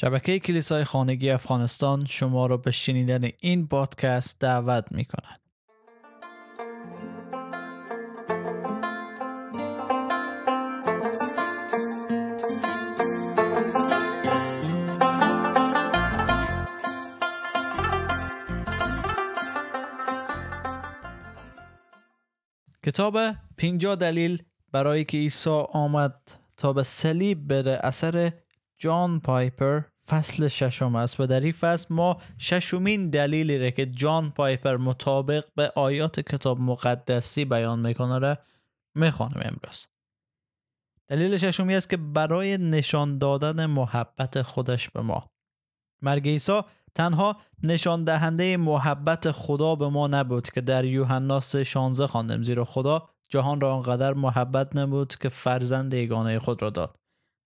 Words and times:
شبکه 0.00 0.38
کلیسای 0.38 0.84
خانگی 0.84 1.30
افغانستان 1.30 2.04
شما 2.04 2.46
را 2.46 2.56
به 2.56 2.70
شنیدن 2.70 3.28
این 3.40 3.68
پادکست 3.68 4.40
دعوت 4.40 4.92
می 4.92 5.04
کند. 5.04 5.40
کتاب 22.84 23.18
پینجا 23.56 23.94
دلیل 23.94 24.42
برای 24.72 25.04
که 25.04 25.18
عیسی 25.18 25.50
آمد 25.72 26.20
تا 26.56 26.72
به 26.72 26.82
صلیب 26.82 27.48
بره 27.48 27.80
اثر 27.82 28.32
جان 28.78 29.20
پایپر 29.20 29.80
فصل 30.08 30.48
ششم 30.48 30.94
است 30.94 31.20
و 31.20 31.26
در 31.26 31.40
این 31.40 31.52
فصل 31.52 31.94
ما 31.94 32.20
ششمین 32.38 33.10
دلیلی 33.10 33.58
را 33.58 33.70
که 33.70 33.86
جان 33.86 34.30
پایپر 34.30 34.76
مطابق 34.76 35.44
به 35.56 35.72
آیات 35.76 36.20
کتاب 36.20 36.60
مقدسی 36.60 37.44
بیان 37.44 37.78
می‌کنه 37.78 38.18
را 38.18 38.38
می‌خوانم 38.94 39.40
امروز. 39.44 39.86
دلیل 41.08 41.36
ششمی 41.36 41.74
است 41.74 41.90
که 41.90 41.96
برای 41.96 42.58
نشان 42.58 43.18
دادن 43.18 43.66
محبت 43.66 44.42
خودش 44.42 44.90
به 44.90 45.02
ما. 45.02 45.30
مرگ 46.02 46.28
عیسی 46.28 46.60
تنها 46.94 47.36
نشان 47.62 48.04
دهنده 48.04 48.56
محبت 48.56 49.30
خدا 49.30 49.74
به 49.74 49.88
ما 49.88 50.06
نبود 50.06 50.50
که 50.50 50.60
در 50.60 50.84
یوحنا 50.84 51.40
3:16 51.40 52.06
خواندم 52.06 52.42
زیرا 52.42 52.64
خدا 52.64 53.08
جهان 53.28 53.60
را 53.60 53.74
آنقدر 53.74 54.14
محبت 54.14 54.76
نبود 54.76 55.14
که 55.14 55.28
فرزند 55.28 55.94
یگانه 55.94 56.38
خود 56.38 56.62
را 56.62 56.70
داد. 56.70 56.98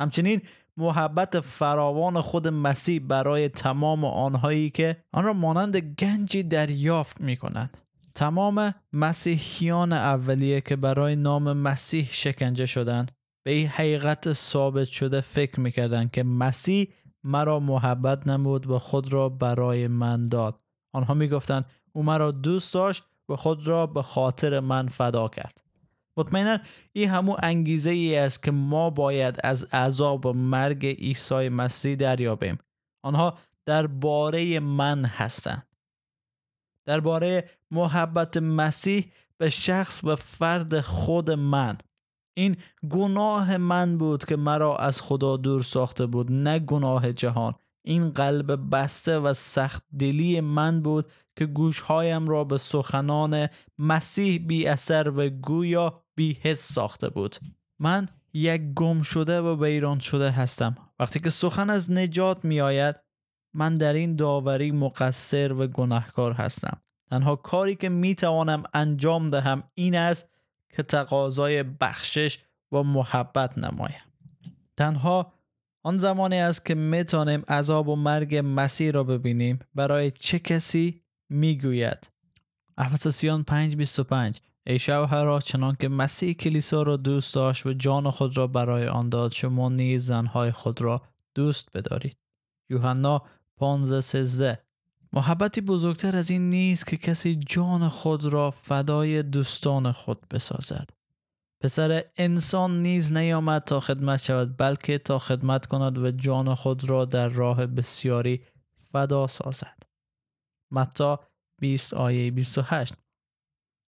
همچنین 0.00 0.42
محبت 0.76 1.40
فراوان 1.40 2.20
خود 2.20 2.48
مسیح 2.48 3.00
برای 3.08 3.48
تمام 3.48 4.04
آنهایی 4.04 4.70
که 4.70 4.96
آن 5.12 5.24
را 5.24 5.32
مانند 5.32 5.76
گنجی 5.76 6.42
دریافت 6.42 7.20
می 7.20 7.36
کنند. 7.36 7.78
تمام 8.14 8.74
مسیحیان 8.92 9.92
اولیه 9.92 10.60
که 10.60 10.76
برای 10.76 11.16
نام 11.16 11.52
مسیح 11.52 12.08
شکنجه 12.10 12.66
شدند 12.66 13.12
به 13.44 13.50
این 13.52 13.68
حقیقت 13.68 14.32
ثابت 14.32 14.86
شده 14.86 15.20
فکر 15.20 15.60
می‌کردند 15.60 16.10
که 16.10 16.22
مسیح 16.22 16.88
مرا 17.24 17.60
محبت 17.60 18.26
نمود 18.26 18.70
و 18.70 18.78
خود 18.78 19.12
را 19.12 19.28
برای 19.28 19.88
من 19.88 20.28
داد 20.28 20.60
آنها 20.92 21.14
می‌گفتند 21.14 21.64
او 21.92 22.02
مرا 22.02 22.30
دوست 22.30 22.74
داشت 22.74 23.04
و 23.28 23.36
خود 23.36 23.68
را 23.68 23.86
به 23.86 24.02
خاطر 24.02 24.60
من 24.60 24.88
فدا 24.88 25.28
کرد 25.28 25.65
مطمئنا 26.16 26.58
این 26.92 27.08
همو 27.10 27.36
انگیزه 27.42 27.90
ای 27.90 28.16
است 28.16 28.42
که 28.42 28.50
ما 28.50 28.90
باید 28.90 29.40
از 29.44 29.64
عذاب 29.64 30.26
و 30.26 30.32
مرگ 30.32 30.86
عیسی 30.86 31.48
مسیح 31.48 31.94
دریابیم. 31.94 32.58
آنها 33.02 33.38
درباره 33.66 34.60
من 34.60 35.04
هستند. 35.04 35.66
درباره 36.84 37.50
محبت 37.70 38.36
مسیح 38.36 39.12
به 39.38 39.50
شخص 39.50 40.04
و 40.04 40.16
فرد 40.16 40.80
خود 40.80 41.30
من. 41.30 41.78
این 42.36 42.56
گناه 42.90 43.56
من 43.56 43.98
بود 43.98 44.24
که 44.24 44.36
مرا 44.36 44.76
از 44.76 45.02
خدا 45.02 45.36
دور 45.36 45.62
ساخته 45.62 46.06
بود 46.06 46.32
نه 46.32 46.58
گناه 46.58 47.12
جهان. 47.12 47.54
این 47.86 48.10
قلب 48.10 48.74
بسته 48.74 49.18
و 49.18 49.34
سخت 49.34 49.84
دلی 49.98 50.40
من 50.40 50.82
بود 50.82 51.12
که 51.36 51.46
گوشهایم 51.46 52.28
را 52.28 52.44
به 52.44 52.58
سخنان 52.58 53.48
مسیح 53.78 54.46
بی 54.46 54.66
اثر 54.66 55.12
و 55.16 55.28
گویا 55.28 56.02
بی 56.14 56.38
حس 56.42 56.72
ساخته 56.72 57.08
بود. 57.08 57.36
من 57.78 58.08
یک 58.32 58.62
گم 58.74 59.02
شده 59.02 59.40
و 59.40 59.56
بیران 59.56 59.98
شده 59.98 60.30
هستم. 60.30 60.76
وقتی 60.98 61.20
که 61.20 61.30
سخن 61.30 61.70
از 61.70 61.90
نجات 61.90 62.44
می 62.44 62.60
آید 62.60 62.96
من 63.54 63.74
در 63.74 63.92
این 63.92 64.16
داوری 64.16 64.72
مقصر 64.72 65.52
و 65.52 65.66
گناهکار 65.66 66.32
هستم. 66.32 66.80
تنها 67.10 67.36
کاری 67.36 67.74
که 67.74 67.88
می 67.88 68.14
توانم 68.14 68.62
انجام 68.74 69.28
دهم 69.28 69.62
این 69.74 69.96
است 69.96 70.28
که 70.76 70.82
تقاضای 70.82 71.62
بخشش 71.62 72.38
و 72.72 72.82
محبت 72.82 73.58
نمایم. 73.58 74.02
تنها 74.76 75.32
آن 75.86 75.98
زمانی 75.98 76.36
است 76.36 76.66
که 76.66 76.74
می‌تونیم 76.74 77.42
عذاب 77.48 77.88
و 77.88 77.96
مرگ 77.96 78.42
مسیح 78.44 78.90
را 78.90 79.04
ببینیم. 79.04 79.58
برای 79.74 80.10
چه 80.10 80.38
کسی 80.38 81.00
می‌گوید؟ 81.30 82.10
افسسیان 82.78 83.44
5:25 83.44 84.40
ای 84.66 84.78
شوهرا 84.78 85.40
چنان 85.40 85.76
که 85.80 85.88
مسیح 85.88 86.32
کلیسا 86.32 86.82
را 86.82 86.96
دوست 86.96 87.34
داشت 87.34 87.66
و 87.66 87.72
جان 87.72 88.10
خود 88.10 88.36
را 88.36 88.46
برای 88.46 88.88
آن 88.88 89.08
داد 89.08 89.32
شما 89.32 89.68
نیز 89.68 90.06
زنهای 90.06 90.50
خود 90.50 90.80
را 90.80 91.02
دوست 91.34 91.68
بدارید. 91.74 92.16
یوحنا 92.70 93.22
15:13 93.56 94.58
محبتی 95.12 95.60
بزرگتر 95.60 96.16
از 96.16 96.30
این 96.30 96.50
نیست 96.50 96.86
که 96.86 96.96
کسی 96.96 97.36
جان 97.36 97.88
خود 97.88 98.24
را 98.24 98.50
فدای 98.50 99.22
دوستان 99.22 99.92
خود 99.92 100.28
بسازد. 100.30 100.95
پسر 101.66 102.04
انسان 102.16 102.82
نیز 102.82 103.12
نیامد 103.12 103.62
تا 103.62 103.80
خدمت 103.80 104.22
شود 104.22 104.56
بلکه 104.56 104.98
تا 104.98 105.18
خدمت 105.18 105.66
کند 105.66 105.98
و 105.98 106.10
جان 106.10 106.54
خود 106.54 106.84
را 106.84 107.04
در 107.04 107.28
راه 107.28 107.66
بسیاری 107.66 108.42
فدا 108.92 109.26
سازد. 109.26 109.82
متا 110.70 111.20
20 111.60 111.94
آیه 111.94 112.30
28 112.30 112.94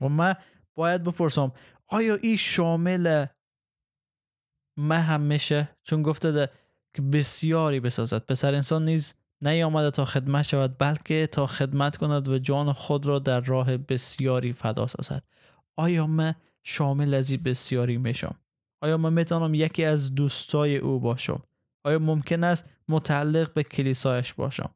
و 0.00 0.08
من 0.08 0.34
باید 0.74 1.02
بپرسم 1.02 1.52
آیا 1.86 2.14
این 2.14 2.36
شامل 2.36 3.26
من 4.76 5.00
هم 5.00 5.20
میشه؟ 5.20 5.68
چون 5.82 6.02
گفته 6.02 6.32
ده 6.32 6.50
که 6.94 7.02
بسیاری 7.02 7.80
بسازد. 7.80 8.26
پسر 8.26 8.54
انسان 8.54 8.84
نیز 8.84 9.14
نیامده 9.42 9.90
تا 9.90 10.04
خدمت 10.04 10.42
شود 10.42 10.78
بلکه 10.78 11.26
تا 11.26 11.46
خدمت 11.46 11.96
کند 11.96 12.28
و 12.28 12.38
جان 12.38 12.72
خود 12.72 13.06
را 13.06 13.18
در 13.18 13.40
راه 13.40 13.76
بسیاری 13.76 14.52
فدا 14.52 14.86
سازد. 14.86 15.22
آیا 15.76 16.06
من 16.06 16.34
شامل 16.62 17.14
از 17.14 17.30
این 17.30 17.42
بسیاری 17.42 17.98
میشم. 17.98 18.38
آیا 18.80 18.96
من 18.96 19.12
می‌تونم 19.12 19.54
یکی 19.54 19.84
از 19.84 20.14
دوستای 20.14 20.76
او 20.76 21.00
باشم؟ 21.00 21.42
آیا 21.84 21.98
ممکن 21.98 22.44
است 22.44 22.68
متعلق 22.88 23.52
به 23.52 23.62
کلیسایش 23.62 24.34
باشم؟ 24.34 24.74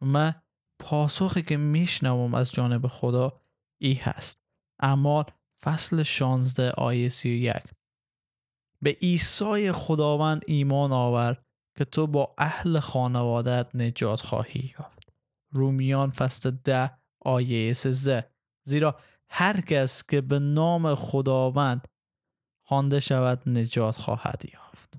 من 0.00 0.34
پاسخی 0.78 1.42
که 1.42 1.56
میشنوم 1.56 2.34
از 2.34 2.52
جانب 2.52 2.86
خدا 2.86 3.40
ای 3.78 3.94
هست. 3.94 4.42
اعمال 4.80 5.24
فصل 5.64 6.02
16 6.02 6.70
آیه 6.70 7.08
31 7.08 7.62
به 8.82 8.90
عیسی 8.90 9.72
خداوند 9.72 10.42
ایمان 10.46 10.92
آور 10.92 11.42
که 11.78 11.84
تو 11.84 12.06
با 12.06 12.34
اهل 12.38 12.80
خانوادت 12.80 13.76
نجات 13.76 14.20
خواهی 14.20 14.74
یافت. 14.78 15.12
رومیان 15.50 16.10
فصل 16.10 16.50
10 16.50 16.90
آیه 17.20 17.74
13 17.74 18.30
زیرا 18.64 19.00
هر 19.30 19.60
کس 19.60 20.02
که 20.06 20.20
به 20.20 20.38
نام 20.38 20.94
خداوند 20.94 21.88
خوانده 22.66 23.00
شود 23.00 23.48
نجات 23.48 23.96
خواهد 23.96 24.42
یافت. 24.54 24.98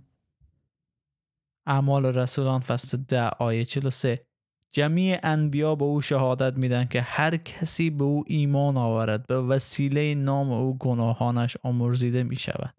اعمال 1.66 2.06
رسولان 2.06 2.60
فصل 2.60 2.98
10 2.98 3.22
آیه 3.22 3.66
43 3.66 4.26
جمعی 4.72 5.18
انبیا 5.24 5.76
به 5.76 5.86
او 5.86 6.02
شهادت 6.02 6.58
میدن 6.58 6.86
که 6.86 7.02
هر 7.02 7.38
کسی 7.38 7.90
به 7.90 8.04
او 8.04 8.24
ایمان 8.28 8.78
آورد 8.78 9.28
به 9.28 9.42
وسیله 9.42 10.16
نام 10.16 10.52
او 10.52 10.78
گناهانش 10.78 11.58
آمرزیده 11.64 12.24
می 12.24 12.36
شود. 12.36 12.74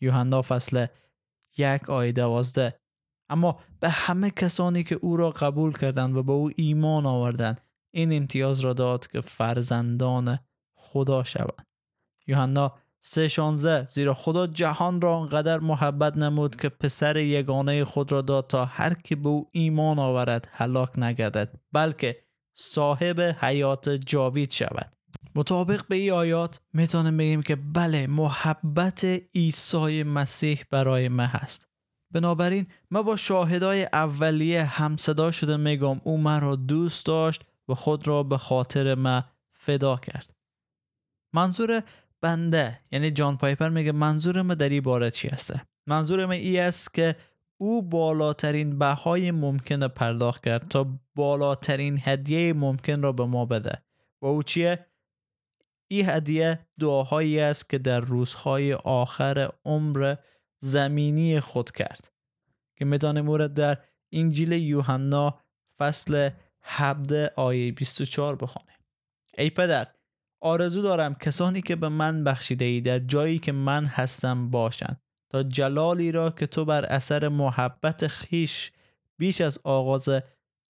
یوحنا 0.00 0.42
فصل 0.42 0.86
یک 1.58 1.90
آیه 1.90 2.12
دوازده. 2.12 2.80
اما 3.30 3.60
به 3.80 3.88
همه 3.88 4.30
کسانی 4.30 4.84
که 4.84 4.94
او 4.94 5.16
را 5.16 5.30
قبول 5.30 5.72
کردند 5.72 6.16
و 6.16 6.22
به 6.22 6.32
او 6.32 6.50
ایمان 6.56 7.06
آوردند 7.06 7.60
این 7.94 8.12
امتیاز 8.12 8.60
را 8.60 8.72
داد 8.72 9.06
که 9.06 9.20
فرزندان 9.20 10.38
خدا 10.78 11.24
شوند. 11.24 11.66
یوحنا 12.26 12.72
سه 13.00 13.28
شانزه 13.28 13.86
زیرا 13.90 14.14
خدا 14.14 14.46
جهان 14.46 15.00
را 15.00 15.16
انقدر 15.16 15.58
محبت 15.58 16.16
نمود 16.16 16.56
که 16.56 16.68
پسر 16.68 17.16
یگانه 17.16 17.84
خود 17.84 18.12
را 18.12 18.22
داد 18.22 18.46
تا 18.46 18.64
هر 18.64 18.94
که 18.94 19.16
به 19.16 19.28
او 19.28 19.48
ایمان 19.52 19.98
آورد 19.98 20.48
هلاک 20.52 20.98
نگردد 20.98 21.60
بلکه 21.72 22.16
صاحب 22.54 23.20
حیات 23.20 23.88
جاوید 23.88 24.50
شود. 24.50 24.92
مطابق 25.34 25.86
به 25.88 25.96
این 25.96 26.12
آیات 26.12 26.60
می‌تونیم 26.72 27.16
بگیم 27.16 27.42
که 27.42 27.56
بله 27.56 28.06
محبت 28.06 29.04
عیسی 29.34 30.02
مسیح 30.02 30.64
برای 30.70 31.08
من 31.08 31.26
هست. 31.26 31.68
بنابراین 32.10 32.66
من 32.90 33.02
با 33.02 33.16
شاهدای 33.16 33.88
اولیه 33.92 34.64
همصدا 34.64 35.30
شده 35.30 35.56
میگم 35.56 36.00
او 36.04 36.18
مرا 36.18 36.56
دوست 36.56 37.06
داشت 37.06 37.44
و 37.68 37.74
خود 37.74 38.08
را 38.08 38.22
به 38.22 38.38
خاطر 38.38 38.94
من 38.94 39.24
فدا 39.52 39.96
کرد. 39.96 40.37
منظور 41.32 41.82
بنده 42.20 42.80
یعنی 42.92 43.10
جان 43.10 43.36
پایپر 43.36 43.68
میگه 43.68 43.92
منظور 43.92 44.42
ما 44.42 44.54
در 44.54 44.68
این 44.68 44.80
باره 44.80 45.10
چی 45.10 45.28
هسته؟ 45.28 45.62
منظور 45.86 46.26
ما 46.26 46.32
ای 46.32 46.58
است 46.58 46.94
که 46.94 47.16
او 47.60 47.82
بالاترین 47.82 48.78
بهای 48.78 49.30
ممکن 49.30 49.88
پرداخت 49.88 50.44
کرد 50.44 50.68
تا 50.68 50.98
بالاترین 51.14 52.00
هدیه 52.02 52.52
ممکن 52.52 53.02
را 53.02 53.12
به 53.12 53.26
ما 53.26 53.44
بده. 53.44 53.82
و 54.22 54.26
او 54.26 54.42
چیه؟ 54.42 54.86
این 55.90 56.08
هدیه 56.08 56.58
دعاهایی 56.80 57.40
است 57.40 57.70
که 57.70 57.78
در 57.78 58.00
روزهای 58.00 58.74
آخر 58.74 59.50
عمر 59.64 60.16
زمینی 60.60 61.40
خود 61.40 61.70
کرد. 61.70 62.12
که 62.76 62.84
میدان 62.84 63.20
مورد 63.20 63.54
در 63.54 63.78
انجیل 64.12 64.52
یوحنا 64.52 65.40
فصل 65.78 66.30
17 66.62 67.32
آیه 67.36 67.72
24 67.72 68.36
بخوانیم 68.36 68.76
ای 69.38 69.50
پدر 69.50 69.86
آرزو 70.40 70.82
دارم 70.82 71.14
کسانی 71.14 71.62
که 71.62 71.76
به 71.76 71.88
من 71.88 72.24
بخشیده 72.24 72.64
ای 72.64 72.80
در 72.80 72.98
جایی 72.98 73.38
که 73.38 73.52
من 73.52 73.84
هستم 73.86 74.50
باشند 74.50 75.00
تا 75.30 75.42
جلالی 75.42 76.12
را 76.12 76.30
که 76.30 76.46
تو 76.46 76.64
بر 76.64 76.84
اثر 76.84 77.28
محبت 77.28 78.06
خیش 78.06 78.72
بیش 79.18 79.40
از 79.40 79.58
آغاز 79.64 80.08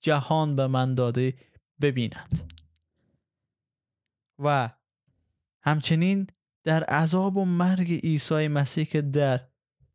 جهان 0.05 0.57
به 0.57 0.67
من 0.67 0.95
داده 0.95 1.35
ببینند 1.81 2.53
و 4.39 4.71
همچنین 5.63 6.27
در 6.65 6.85
عذاب 6.85 7.37
و 7.37 7.45
مرگ 7.45 7.93
عیسی 7.93 8.49
مسیح 8.49 8.85
که 8.85 9.03
در 9.03 9.41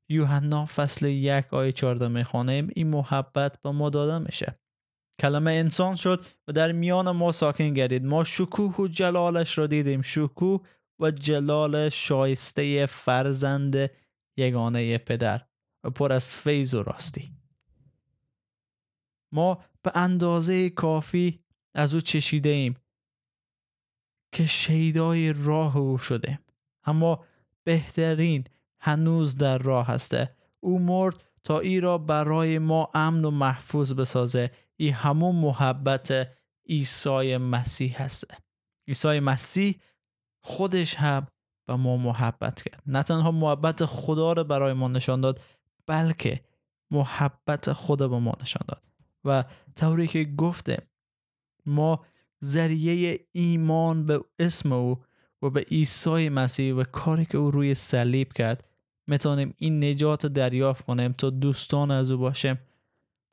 یوحنا 0.09 0.65
فصل 0.65 1.05
یک 1.05 1.53
آیه 1.53 1.71
14 1.71 2.07
می‌خوانیم 2.07 2.69
این 2.75 2.87
محبت 2.87 3.61
به 3.61 3.71
ما 3.71 3.89
داده 3.89 4.25
میشه. 4.25 4.59
کلمه 5.19 5.51
انسان 5.51 5.95
شد 5.95 6.25
و 6.47 6.51
در 6.51 6.71
میان 6.71 7.11
ما 7.11 7.31
ساکن 7.31 7.73
گردید. 7.73 8.05
ما 8.05 8.23
شکوه 8.23 8.75
و 8.75 8.87
جلالش 8.87 9.57
را 9.57 9.67
دیدیم. 9.67 10.01
شکوه 10.01 10.61
و 10.99 11.11
جلال 11.11 11.89
شایسته 11.89 12.85
فرزند 12.85 13.89
یگانه 14.37 14.97
پدر 14.97 15.41
و 15.83 15.89
پر 15.89 16.13
از 16.13 16.35
فیض 16.35 16.73
و 16.73 16.83
راستی. 16.83 17.31
ما 19.31 19.63
به 19.81 19.91
اندازه 19.95 20.69
کافی 20.69 21.39
از 21.75 21.93
او 21.93 22.01
چشیده 22.01 22.49
ایم 22.49 22.75
که 24.31 24.45
شیدای 24.45 25.33
راه 25.33 25.77
او 25.77 25.97
شده. 25.97 26.39
اما 26.83 27.25
بهترین 27.63 28.43
هنوز 28.79 29.37
در 29.37 29.57
راه 29.57 29.87
هسته. 29.87 30.35
او 30.59 30.79
مرد 30.79 31.23
تا 31.43 31.59
ای 31.59 31.79
را 31.79 31.97
برای 31.97 32.59
ما 32.59 32.89
امن 32.93 33.25
و 33.25 33.31
محفوظ 33.31 33.93
بسازه. 33.93 34.51
ای 34.77 34.89
همون 34.89 35.35
محبت 35.35 36.29
عیسی 36.69 37.37
مسیح 37.37 38.01
هسته. 38.01 38.37
عیسی 38.87 39.19
مسیح 39.19 39.75
خودش 40.43 40.95
هم 40.95 41.27
به 41.67 41.75
ما 41.75 41.97
محبت 41.97 42.61
کرد. 42.61 42.83
نه 42.85 43.03
تنها 43.03 43.31
محبت 43.31 43.85
خدا 43.85 44.33
رو 44.33 44.43
برای 44.43 44.73
ما 44.73 44.87
نشان 44.87 45.21
داد 45.21 45.41
بلکه 45.87 46.41
محبت 46.91 47.73
خدا 47.73 48.07
به 48.07 48.19
ما 48.19 48.33
نشان 48.41 48.61
داد. 48.67 48.81
و 49.25 49.43
طوری 49.75 50.07
که 50.07 50.23
گفته 50.23 50.77
ما 51.65 52.05
ذریعه 52.43 53.19
ایمان 53.31 54.05
به 54.05 54.23
اسم 54.39 54.71
او 54.71 55.03
و 55.41 55.49
به 55.49 55.61
عیسی 55.61 56.29
مسیح 56.29 56.73
و 56.73 56.83
کاری 56.83 57.25
که 57.25 57.37
او 57.37 57.51
روی 57.51 57.75
صلیب 57.75 58.33
کرد 58.33 58.72
می‌تونیم 59.07 59.53
این 59.57 59.83
نجات 59.83 60.25
دریافت 60.25 60.85
کنیم 60.85 61.11
تا 61.11 61.29
دوستان 61.29 61.91
از 61.91 62.11
او 62.11 62.17
باشیم 62.17 62.59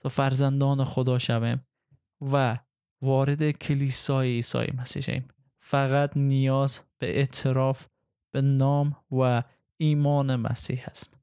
تا 0.01 0.09
فرزندان 0.09 0.85
خدا 0.85 1.19
شویم 1.19 1.67
و 2.33 2.59
وارد 3.03 3.51
کلیسای 3.51 4.29
عیسی 4.29 4.73
مسیح 4.79 5.03
شیم. 5.03 5.29
فقط 5.59 6.17
نیاز 6.17 6.81
به 6.99 7.19
اعتراف 7.19 7.87
به 8.33 8.41
نام 8.41 8.97
و 9.13 9.43
ایمان 9.77 10.37
مسیح 10.37 10.85
است 10.87 11.20